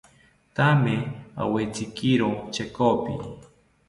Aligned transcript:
Thame 0.55 0.95
awetzikiro 1.43 2.27
chekopi 2.53 3.13